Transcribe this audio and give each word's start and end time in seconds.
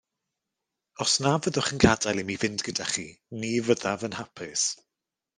Os 1.03 1.11
na 1.25 1.33
fyddwch 1.47 1.67
yn 1.75 1.81
gadael 1.83 2.21
i 2.21 2.23
mi 2.29 2.37
fynd 2.43 2.63
gyda 2.67 2.87
chi, 2.95 3.05
ni 3.43 3.51
fyddaf 3.67 4.07
yn 4.09 4.17
hapus. 4.21 4.65